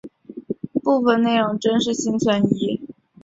[0.83, 2.81] 部分内容真实性存疑。